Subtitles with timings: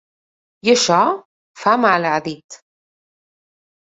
[0.67, 0.95] I això,
[1.65, 2.57] fa mal, ha dit.